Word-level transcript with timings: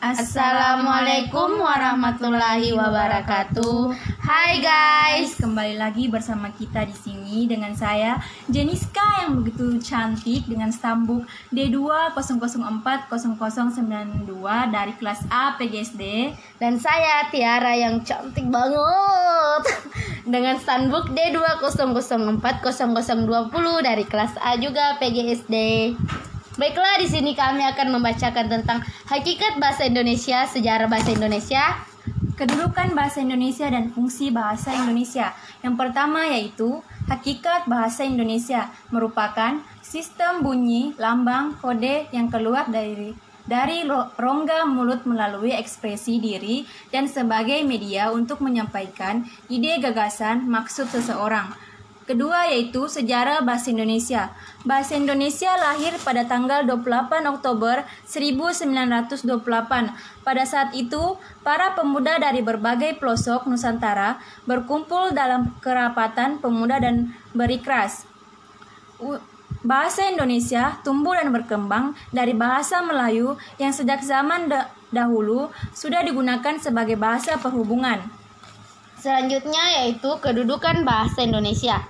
Assalamualaikum 0.00 1.60
warahmatullahi 1.60 2.72
wabarakatuh. 2.72 3.92
Hai 4.24 4.64
guys, 4.64 5.36
kembali 5.36 5.76
lagi 5.76 6.08
bersama 6.08 6.48
kita 6.56 6.88
di 6.88 6.96
sini 6.96 7.44
dengan 7.44 7.76
saya 7.76 8.16
Jeniska 8.48 9.04
yang 9.20 9.44
begitu 9.44 9.76
cantik 9.84 10.48
dengan 10.48 10.72
stambuk 10.72 11.28
D200400092 11.52 14.24
dari 14.72 14.96
kelas 14.96 15.20
A 15.28 15.60
PGSD 15.60 16.32
dan 16.56 16.80
saya 16.80 17.28
Tiara 17.28 17.76
yang 17.76 18.00
cantik 18.00 18.48
banget 18.48 19.84
dengan 20.32 20.56
standbook 20.64 21.12
D200400020 21.12 23.52
dari 23.84 24.08
kelas 24.08 24.32
A 24.40 24.56
juga 24.56 24.96
PGSD. 24.96 25.92
Baiklah, 26.60 27.00
di 27.00 27.08
sini 27.08 27.32
kami 27.32 27.64
akan 27.72 27.88
membacakan 27.88 28.52
tentang 28.52 28.84
hakikat 29.08 29.56
bahasa 29.56 29.88
Indonesia, 29.88 30.44
sejarah 30.44 30.92
bahasa 30.92 31.16
Indonesia, 31.16 31.80
kedudukan 32.36 32.92
bahasa 32.92 33.24
Indonesia 33.24 33.64
dan 33.72 33.88
fungsi 33.88 34.28
bahasa 34.28 34.76
Indonesia. 34.76 35.32
Yang 35.64 35.80
pertama 35.80 36.28
yaitu 36.28 36.84
hakikat 37.08 37.64
bahasa 37.64 38.04
Indonesia 38.04 38.68
merupakan 38.92 39.56
sistem 39.80 40.44
bunyi, 40.44 40.92
lambang, 41.00 41.56
kode 41.64 42.12
yang 42.12 42.28
keluar 42.28 42.68
dari 42.68 43.16
dari 43.48 43.88
rongga 44.20 44.68
mulut 44.68 45.08
melalui 45.08 45.56
ekspresi 45.56 46.20
diri 46.20 46.68
dan 46.92 47.08
sebagai 47.08 47.64
media 47.64 48.12
untuk 48.12 48.44
menyampaikan 48.44 49.24
ide, 49.48 49.80
gagasan, 49.80 50.44
maksud 50.44 50.92
seseorang. 50.92 51.69
Kedua 52.10 52.50
yaitu 52.50 52.90
sejarah 52.90 53.38
bahasa 53.46 53.70
Indonesia. 53.70 54.34
Bahasa 54.66 54.98
Indonesia 54.98 55.46
lahir 55.54 55.94
pada 56.02 56.26
tanggal 56.26 56.66
28 56.66 57.06
Oktober 57.38 57.86
1928. 58.02 59.30
Pada 60.26 60.42
saat 60.42 60.74
itu, 60.74 61.14
para 61.46 61.78
pemuda 61.78 62.18
dari 62.18 62.42
berbagai 62.42 62.98
pelosok 62.98 63.46
Nusantara 63.46 64.18
berkumpul 64.42 65.14
dalam 65.14 65.54
kerapatan 65.62 66.42
pemuda 66.42 66.82
dan 66.82 67.14
berikras. 67.30 68.10
Bahasa 69.62 70.10
Indonesia 70.10 70.82
tumbuh 70.82 71.14
dan 71.14 71.30
berkembang 71.30 71.94
dari 72.10 72.34
bahasa 72.34 72.82
Melayu 72.82 73.38
yang 73.62 73.70
sejak 73.70 74.02
zaman 74.02 74.50
dahulu 74.90 75.54
sudah 75.70 76.02
digunakan 76.02 76.58
sebagai 76.58 76.98
bahasa 76.98 77.38
perhubungan. 77.38 78.02
Selanjutnya 79.00 79.80
yaitu 79.80 80.12
kedudukan 80.20 80.84
bahasa 80.84 81.24
Indonesia. 81.24 81.80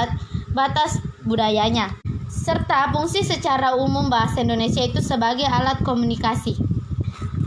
batas 0.55 1.03
budayanya, 1.27 1.91
serta 2.31 2.95
fungsi 2.95 3.27
secara 3.27 3.75
umum 3.75 4.07
bahasa 4.07 4.39
Indonesia 4.39 4.79
itu 4.87 5.03
sebagai 5.03 5.43
alat 5.43 5.83
komunikasi. 5.83 6.55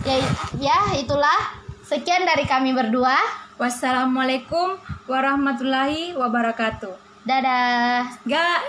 Ya, 0.05 0.21
ya 0.61 0.79
itulah 1.01 1.57
sekian 1.83 2.29
dari 2.29 2.45
kami 2.45 2.77
berdua. 2.77 3.17
Wassalamualaikum 3.57 4.77
warahmatullahi 5.09 6.15
wabarakatuh. 6.15 6.95
Dadah. 7.25 8.07
Gak. 8.29 8.61